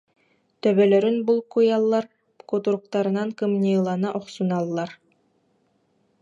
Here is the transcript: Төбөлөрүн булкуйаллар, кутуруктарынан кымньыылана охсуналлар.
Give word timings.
Төбөлөрүн 0.63 1.17
булкуйаллар, 1.27 2.07
кутуруктарынан 2.51 3.35
кымньыылана 3.43 4.09
охсуналлар. 4.21 4.89